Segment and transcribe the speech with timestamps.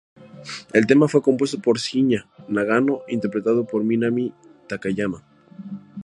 [0.73, 4.33] El tema fue compuesto por Shiina Nagano e interpretado por Minami
[4.67, 5.23] Takayama.